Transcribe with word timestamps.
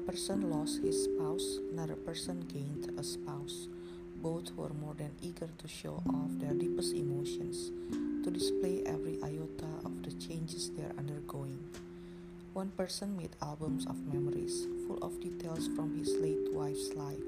person 0.00 0.50
lost 0.50 0.82
his 0.82 1.04
spouse, 1.04 1.58
another 1.72 1.94
person 1.94 2.40
gained 2.52 2.98
a 2.98 3.04
spouse. 3.04 3.68
Both 4.16 4.54
were 4.56 4.72
more 4.80 4.94
than 4.94 5.12
eager 5.22 5.48
to 5.58 5.68
show 5.68 6.02
off 6.08 6.30
their 6.38 6.52
deepest 6.54 6.94
emotions, 6.94 7.70
to 8.24 8.30
display 8.30 8.82
every 8.86 9.18
iota 9.22 9.68
of 9.84 10.02
the 10.02 10.12
changes 10.12 10.70
they 10.70 10.82
are 10.82 10.94
undergoing. 10.98 11.58
One 12.52 12.70
person 12.76 13.16
made 13.16 13.36
albums 13.42 13.86
of 13.86 13.96
memories, 14.12 14.66
full 14.86 14.98
of 15.02 15.20
details 15.20 15.68
from 15.76 15.96
his 15.96 16.14
late 16.16 16.52
wife's 16.52 16.94
life. 16.94 17.22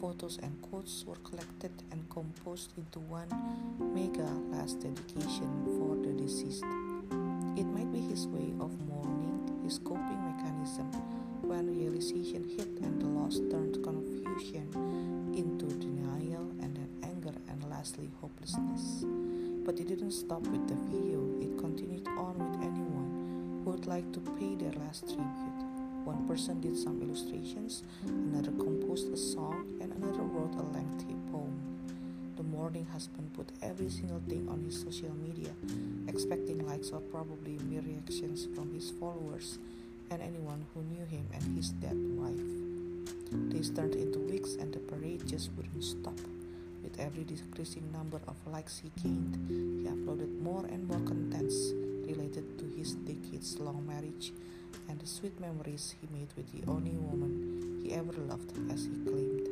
Photos 0.00 0.38
and 0.42 0.60
quotes 0.62 1.04
were 1.06 1.20
collected 1.24 1.72
and 1.90 2.08
composed 2.10 2.72
into 2.76 3.00
one 3.00 3.28
mega 3.80 4.28
last 4.52 4.80
dedication 4.80 5.50
for 5.78 5.96
the 5.96 6.12
deceased. 6.20 6.64
It 7.56 7.64
might 7.64 7.92
be 7.92 8.00
his 8.00 8.26
way 8.26 8.52
of 8.60 8.70
mourning, 8.88 9.62
his 9.64 9.78
coping 9.78 10.20
mechanism 10.24 10.90
when 11.44 11.76
realization 11.76 12.42
hit 12.56 12.68
and 12.80 13.00
the 13.00 13.06
loss 13.06 13.38
turned 13.50 13.76
confusion 13.84 14.64
into 15.36 15.66
denial 15.76 16.48
and 16.60 16.74
then 16.76 16.88
anger 17.02 17.34
and 17.48 17.62
lastly 17.68 18.08
hopelessness. 18.20 19.04
But 19.64 19.78
it 19.78 19.88
didn't 19.88 20.12
stop 20.12 20.40
with 20.46 20.66
the 20.68 20.74
video, 20.88 21.20
it 21.40 21.58
continued 21.58 22.08
on 22.08 22.38
with 22.38 22.62
anyone 22.62 23.60
who 23.64 23.72
would 23.72 23.86
like 23.86 24.10
to 24.12 24.20
pay 24.40 24.54
their 24.54 24.72
last 24.80 25.04
tribute. 25.04 25.60
One 26.04 26.26
person 26.26 26.60
did 26.60 26.76
some 26.76 27.00
illustrations, 27.02 27.82
another 28.06 28.52
composed 28.52 29.12
a 29.12 29.16
song, 29.16 29.66
and 29.80 29.92
another 29.92 30.22
wrote 30.22 30.54
a 30.54 30.62
lengthy 30.72 31.16
poem. 31.30 31.60
The 32.36 32.42
mourning 32.42 32.86
husband 32.86 33.32
put 33.34 33.48
every 33.62 33.90
single 33.90 34.20
thing 34.28 34.48
on 34.48 34.64
his 34.64 34.80
social 34.80 35.14
media, 35.14 35.52
expecting 36.08 36.66
likes 36.66 36.90
or 36.90 37.00
probably 37.00 37.58
mere 37.68 37.82
reactions 37.82 38.48
from 38.54 38.72
his 38.72 38.90
followers 38.90 39.58
and 40.10 40.22
anyone 40.22 40.64
who 40.72 40.82
knew 40.82 41.04
him 41.04 41.26
and 41.32 41.56
his 41.56 41.70
dead 41.70 41.96
wife. 42.16 43.50
Days 43.50 43.70
turned 43.70 43.94
into 43.94 44.18
weeks 44.18 44.54
and 44.54 44.72
the 44.72 44.80
parade 44.80 45.26
just 45.26 45.50
wouldn't 45.56 45.84
stop. 45.84 46.18
With 46.82 47.00
every 47.00 47.24
decreasing 47.24 47.90
number 47.92 48.20
of 48.28 48.36
likes 48.46 48.78
he 48.78 48.90
gained, 49.02 49.36
he 49.48 49.88
uploaded 49.88 50.40
more 50.40 50.64
and 50.66 50.86
more 50.86 51.00
contents 51.00 51.72
related 52.06 52.58
to 52.58 52.64
his 52.76 52.94
decades 52.94 53.58
long 53.58 53.86
marriage 53.86 54.32
and 54.88 55.00
the 55.00 55.06
sweet 55.06 55.38
memories 55.40 55.94
he 56.00 56.06
made 56.16 56.28
with 56.36 56.50
the 56.52 56.70
only 56.70 56.92
woman 56.92 57.80
he 57.82 57.92
ever 57.94 58.12
loved, 58.28 58.52
as 58.72 58.84
he 58.84 59.10
claimed. 59.10 59.48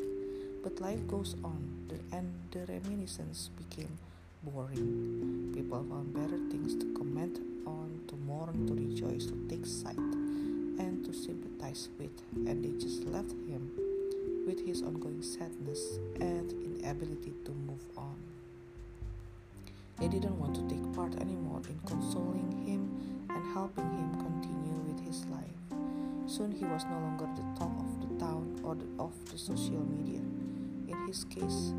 But 0.63 0.81
life 0.81 1.07
goes 1.09 1.37
on, 1.43 1.89
and 2.13 2.33
the 2.51 2.61
reminiscence 2.67 3.51
became 3.57 3.99
boring. 4.43 5.53
People 5.55 5.85
found 5.89 6.15
better 6.15 6.39
things 6.51 6.77
to 6.77 6.95
comment 6.95 7.39
on, 7.67 8.01
to 8.09 8.17
mourn, 8.17 8.67
to 8.67 8.75
rejoice, 8.75 9.27
to 9.27 9.37
take 9.49 9.67
side, 9.67 9.97
and 10.79 11.05
to 11.05 11.13
sympathize 11.13 11.89
with, 11.99 12.23
and 12.35 12.65
they 12.65 12.73
just 12.79 13.05
left 13.05 13.33
him 13.49 13.71
with 14.47 14.65
his 14.67 14.83
ongoing 14.83 15.23
sadness 15.23 15.99
and 16.21 16.53
inability 16.53 17.33
to 17.45 17.53
move 17.53 17.83
on. 17.97 18.17
They 19.99 20.09
didn't 20.09 20.39
want 20.39 20.55
to 20.57 20.63
take 20.69 20.83
part 20.95 21.15
anymore 21.21 21.63
in 21.69 21.79
consoling 21.87 22.51
him 22.67 23.27
and 23.31 23.53
helping 23.53 23.85
him 23.85 24.15
continue 24.15 24.81
with 24.89 25.05
his 25.07 25.25
life. 25.27 25.63
Soon 26.27 26.51
he 26.53 26.65
was 26.65 26.85
no 26.85 26.99
longer 26.99 27.29
the 27.37 27.59
talk 27.59 27.73
of 27.79 28.01
the 28.01 28.19
town 28.19 28.61
or 28.65 28.75
the, 28.75 28.87
of 28.99 29.13
the 29.31 29.39
social 29.39 29.85
media. 29.87 30.21
In 30.89 31.07
his 31.07 31.25
case, 31.25 31.71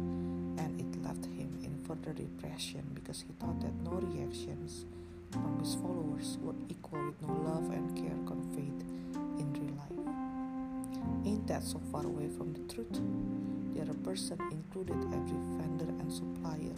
and 0.57 0.79
it 0.79 1.03
left 1.03 1.25
him 1.25 1.59
in 1.63 1.77
further 1.85 2.13
depression 2.13 2.83
because 2.93 3.21
he 3.21 3.33
thought 3.39 3.59
that 3.61 3.73
no 3.83 3.91
reactions 3.91 4.85
from 5.33 5.59
his 5.59 5.73
followers 5.75 6.37
were 6.41 6.53
equal 6.69 7.03
with 7.05 7.19
no 7.23 7.33
love 7.33 7.71
and 7.71 7.95
care 7.97 8.17
conveyed 8.27 8.81
in 9.39 9.51
real 9.53 9.73
life. 9.81 11.25
Ain't 11.25 11.47
that 11.47 11.63
so 11.63 11.81
far 11.91 12.05
away 12.05 12.29
from 12.29 12.53
the 12.53 12.61
truth? 12.71 13.01
The 13.73 13.81
other 13.81 13.97
person 14.05 14.37
included 14.51 14.97
every 15.11 15.41
vendor 15.57 15.89
and 15.99 16.13
supplier 16.13 16.77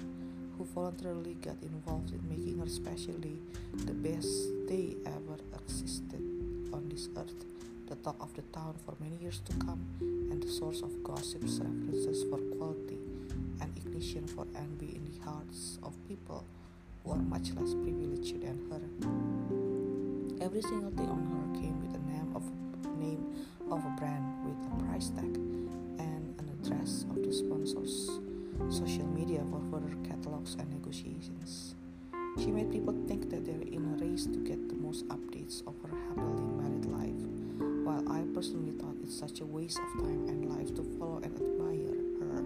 who 0.57 0.63
voluntarily 0.63 1.33
got 1.35 1.61
involved 1.61 2.11
in 2.11 2.21
making 2.29 2.59
her 2.59 2.69
specially 2.69 3.37
the 3.73 3.93
best 3.93 4.31
day 4.67 4.95
ever 5.05 5.35
existed 5.59 6.23
on 6.71 6.87
this 6.89 7.09
earth, 7.17 7.45
the 7.89 7.95
talk 7.95 8.15
of 8.21 8.33
the 8.35 8.41
town 8.53 8.73
for 8.85 8.95
many 9.01 9.17
years 9.17 9.41
to 9.41 9.53
come, 9.65 9.83
and 9.99 10.41
the 10.41 10.47
source 10.47 10.81
of 10.81 11.03
gossips, 11.03 11.59
references 11.59 12.23
for 12.29 12.39
quality, 12.55 12.99
and 13.59 13.69
ignition 13.75 14.25
for 14.27 14.47
envy 14.55 14.95
in 14.95 15.03
the 15.11 15.25
hearts 15.25 15.77
of 15.83 15.93
people 16.07 16.45
who 17.05 17.11
are 17.11 17.17
much 17.17 17.53
less 17.53 17.73
privileged 17.75 18.41
than 18.41 18.59
her. 18.69 18.81
Every 20.43 20.61
single 20.61 20.91
thing 20.91 21.07
on 21.07 21.23
her 21.29 21.61
came 21.61 21.79
with 21.79 21.95
a 21.95 22.03
name 22.09 22.35
of 22.35 22.43
name 22.97 23.23
of 23.71 23.85
a 23.85 23.89
brand 23.99 24.25
with 24.45 24.57
a 24.71 24.85
price 24.85 25.09
tag 25.09 25.35
and 25.99 26.35
an 26.39 26.49
address 26.59 27.05
of 27.09 27.23
the 27.23 27.31
sponsors 27.31 28.09
social 28.69 29.05
media 29.07 29.43
for 29.49 29.61
further 29.69 29.95
catalogs 30.07 30.55
and 30.55 30.69
negotiations. 30.71 31.75
She 32.39 32.47
made 32.47 32.71
people 32.71 32.95
think 33.07 33.29
that 33.29 33.45
they're 33.45 33.61
in 33.61 33.85
a 33.85 34.03
race 34.03 34.25
to 34.25 34.37
get 34.43 34.69
the 34.69 34.75
most 34.75 35.07
updates 35.07 35.61
of 35.67 35.75
her 35.83 35.95
happily 36.09 36.43
married 36.43 36.85
life, 36.85 37.21
while 37.85 38.03
I 38.11 38.23
personally 38.33 38.71
thought 38.71 38.95
it's 39.03 39.17
such 39.17 39.41
a 39.41 39.45
waste 39.45 39.79
of 39.79 40.03
time 40.03 40.27
and 40.27 40.49
life 40.49 40.73
to 40.75 40.83
follow 40.97 41.21
and 41.23 41.35
admire 41.35 41.95
her. 42.19 42.43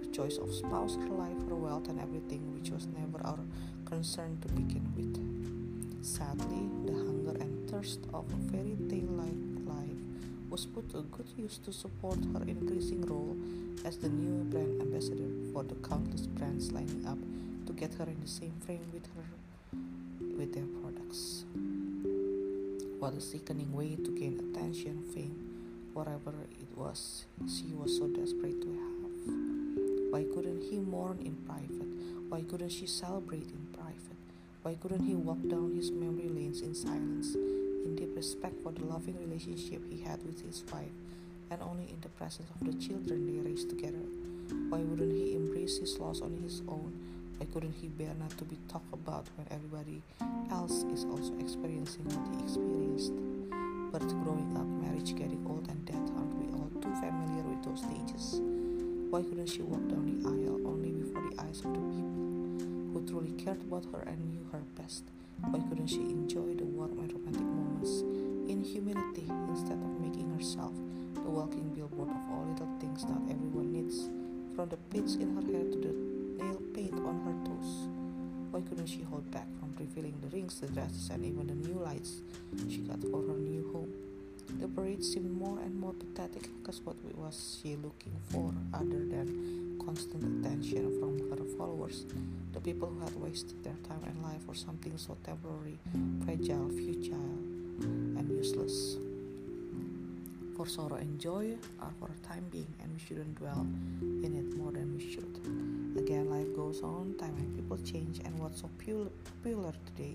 Her 0.00 0.10
choice 0.12 0.38
of 0.38 0.52
spouse, 0.52 0.96
her 0.96 1.08
life, 1.08 1.38
her 1.48 1.54
wealth, 1.54 1.88
and 1.88 2.00
everything, 2.00 2.52
which 2.54 2.70
was 2.70 2.86
never 2.86 3.24
our 3.24 3.40
concern 3.84 4.38
to 4.42 4.48
begin 4.48 4.84
with. 4.96 6.04
Sadly, 6.04 6.68
the 6.86 6.92
hunger 6.92 7.36
and 7.40 7.70
thirst 7.70 8.00
of 8.12 8.24
a 8.32 8.50
fairy 8.50 8.76
tale 8.88 9.12
like 9.16 9.40
life 9.66 10.00
was 10.50 10.66
put 10.66 10.90
to 10.90 11.02
good 11.12 11.28
use 11.36 11.58
to 11.58 11.72
support 11.72 12.18
her 12.32 12.42
increasing 12.46 13.04
role 13.06 13.36
as 13.84 13.96
the 13.98 14.08
new 14.08 14.44
brand 14.44 14.80
ambassador 14.80 15.30
for 15.52 15.62
the 15.64 15.74
countless 15.86 16.26
brands 16.26 16.72
lining 16.72 17.04
up 17.06 17.18
to 17.66 17.72
get 17.72 17.92
her 17.94 18.04
in 18.04 18.20
the 18.20 18.28
same 18.28 18.54
frame 18.64 18.86
with 18.92 19.06
her 19.16 19.78
with 20.36 20.52
their 20.54 20.66
products. 20.80 21.44
What 22.98 23.14
a 23.14 23.20
sickening 23.20 23.72
way 23.72 23.96
to 23.96 24.10
gain 24.18 24.40
attention, 24.40 25.02
fame, 25.14 25.88
whatever 25.92 26.32
it 26.60 26.76
was 26.76 27.24
she 27.46 27.74
was 27.74 27.96
so 27.96 28.08
desperate 28.08 28.60
to 28.62 28.68
have. 28.68 30.12
Why 30.12 30.24
couldn't 30.34 30.62
he 30.62 30.78
mourn 30.78 31.18
in 31.24 31.34
private? 31.46 31.90
Why 32.28 32.42
couldn't 32.42 32.70
she 32.70 32.86
celebrate 32.86 33.48
in? 33.48 33.63
Why 34.64 34.74
couldn't 34.80 35.04
he 35.04 35.14
walk 35.14 35.46
down 35.46 35.76
his 35.76 35.92
memory 35.92 36.28
lanes 36.28 36.62
in 36.62 36.74
silence? 36.74 37.36
in 37.84 37.94
deep 37.96 38.16
respect 38.16 38.54
for 38.62 38.72
the 38.72 38.84
loving 38.86 39.16
relationship 39.20 39.82
he 39.90 40.00
had 40.00 40.24
with 40.24 40.40
his 40.40 40.64
wife, 40.72 40.96
and 41.50 41.60
only 41.60 41.84
in 41.84 42.00
the 42.00 42.08
presence 42.08 42.48
of 42.48 42.66
the 42.66 42.72
children 42.80 43.26
they 43.28 43.46
raised 43.46 43.68
together. 43.68 44.00
Why 44.70 44.78
wouldn't 44.78 45.12
he 45.12 45.36
embrace 45.36 45.76
his 45.76 45.98
loss 45.98 46.22
on 46.22 46.40
his 46.42 46.62
own? 46.66 46.96
Why 47.36 47.46
couldn't 47.52 47.74
he 47.76 47.88
bear 47.88 48.14
not 48.18 48.30
to 48.38 48.44
be 48.44 48.56
talked 48.68 48.92
about 48.92 49.28
when 49.36 49.46
everybody 49.50 50.00
else 50.50 50.84
is 50.96 51.04
also 51.04 51.36
experiencing 51.38 52.08
what 52.08 52.24
he 52.32 52.44
experienced? 52.44 53.12
Birth 53.92 54.16
growing 54.24 54.56
up, 54.56 54.66
marriage 54.80 55.14
getting 55.14 55.44
old, 55.46 55.68
and 55.68 55.84
death, 55.84 56.08
aren't 56.16 56.34
we 56.40 56.48
all 56.56 56.70
too 56.80 56.94
familiar 57.04 57.44
with 57.44 57.62
those 57.68 57.84
stages? 57.84 58.40
Why 59.12 59.20
couldn't 59.22 59.46
she 59.46 59.62
walk 59.62 59.84
down 59.92 60.08
the 60.08 60.24
aisle 60.24 60.58
only 60.66 60.90
before 60.90 61.22
the 61.22 61.42
eyes 61.42 61.60
of 61.60 61.74
the 61.74 61.83
truly 63.06 63.32
cared 63.32 63.62
about 63.62 63.84
her 63.92 64.00
and 64.00 64.30
knew 64.30 64.46
her 64.52 64.62
best? 64.76 65.04
Why 65.50 65.60
couldn't 65.68 65.88
she 65.88 66.00
enjoy 66.00 66.54
the 66.54 66.64
warm 66.64 66.98
and 66.98 67.12
romantic 67.12 67.42
moments 67.42 68.00
in 68.50 68.62
humility 68.62 69.26
instead 69.48 69.78
of 69.78 70.00
making 70.00 70.32
herself 70.34 70.72
the 71.14 71.30
walking 71.30 71.70
billboard 71.74 72.08
of 72.08 72.22
all 72.30 72.46
little 72.50 72.68
things 72.80 73.04
that 73.04 73.20
everyone 73.30 73.72
needs, 73.72 74.08
from 74.54 74.68
the 74.68 74.76
pins 74.90 75.16
in 75.16 75.34
her 75.34 75.42
hair 75.42 75.64
to 75.64 75.78
the 75.78 76.44
nail 76.44 76.60
paint 76.74 76.94
on 76.94 77.20
her 77.24 77.36
toes? 77.44 77.88
Why 78.50 78.60
couldn't 78.60 78.86
she 78.86 79.02
hold 79.02 79.30
back 79.30 79.48
from 79.58 79.74
revealing 79.78 80.14
the 80.22 80.28
rings, 80.28 80.60
the 80.60 80.68
dresses, 80.68 81.10
and 81.10 81.24
even 81.24 81.48
the 81.48 81.54
new 81.54 81.80
lights 81.80 82.20
she 82.68 82.78
got 82.78 83.02
for 83.02 83.20
her 83.22 83.38
new 83.38 83.70
home? 83.72 83.92
The 84.60 84.68
parade 84.68 85.02
seemed 85.02 85.32
more 85.32 85.58
and 85.58 85.74
more 85.74 85.92
pathetic 85.92 86.48
because 86.60 86.80
what 86.84 86.96
was 87.16 87.58
she 87.60 87.76
looking 87.76 88.14
for 88.30 88.54
other 88.72 89.04
than 89.04 89.80
constant 89.84 90.22
attention 90.44 91.00
from 91.00 91.18
her 91.30 91.44
followers, 91.58 92.06
the 92.54 92.60
people 92.60 92.88
who 92.88 93.00
had 93.00 93.20
wasted 93.20 93.64
their 93.64 93.74
time 93.88 94.00
and 94.06 94.22
life 94.22 94.40
for 94.46 94.54
something 94.54 94.96
so 94.96 95.16
temporary, 95.24 95.76
fragile, 96.24 96.68
futile, 96.68 97.38
and 97.82 98.30
useless? 98.30 98.96
For 100.56 100.64
sorrow 100.68 100.94
and 100.94 101.18
joy 101.18 101.56
are 101.80 101.90
for 101.98 102.06
a 102.06 102.26
time 102.28 102.46
being, 102.52 102.72
and 102.80 102.92
we 102.94 103.00
shouldn't 103.04 103.34
dwell 103.34 103.66
in 104.22 104.36
it 104.38 104.56
more 104.56 104.70
than 104.70 104.96
we 104.96 105.02
should. 105.12 105.34
Again, 105.98 106.30
life 106.30 106.54
goes 106.54 106.80
on, 106.80 107.16
time 107.18 107.34
and 107.38 107.56
people 107.56 107.76
change, 107.78 108.20
and 108.24 108.38
what's 108.38 108.60
so 108.60 108.70
popular 108.78 109.72
today 109.86 110.14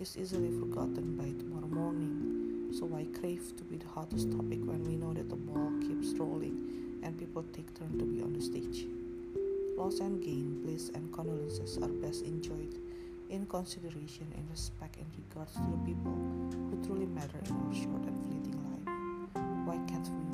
is 0.00 0.16
easily 0.18 0.50
forgotten 0.58 1.16
by 1.16 1.30
tomorrow 1.38 1.68
morning. 1.68 2.74
So 2.76 2.86
why 2.86 3.06
crave 3.20 3.56
to 3.56 3.62
be 3.62 3.76
the 3.76 3.86
hottest 3.86 4.32
topic 4.32 4.58
when 4.64 4.82
we 4.82 4.96
know 4.96 5.12
that 5.14 5.28
the 5.28 5.36
ball 5.36 5.70
keeps 5.80 6.18
rolling 6.18 6.98
and 7.04 7.16
people 7.16 7.44
take 7.52 7.72
turn 7.78 7.96
to 7.96 8.04
be 8.04 8.22
on 8.22 8.32
the 8.32 8.42
stage? 8.42 8.86
Loss 9.80 10.00
and 10.00 10.22
gain, 10.22 10.60
bliss 10.62 10.90
and 10.90 11.10
condolences 11.10 11.78
are 11.78 11.88
best 11.88 12.22
enjoyed 12.26 12.74
in 13.30 13.46
consideration 13.46 14.30
and 14.36 14.46
respect 14.50 14.98
in 14.98 15.06
regards 15.16 15.54
to 15.54 15.60
the 15.60 15.78
people 15.86 16.12
who 16.12 16.84
truly 16.84 17.06
matter 17.06 17.40
in 17.46 17.52
our 17.56 17.72
short 17.72 18.04
and 18.04 18.22
fleeting 18.26 18.60
life. 18.60 18.84
Why 19.66 19.78
can't 19.88 20.06
we 20.06 20.29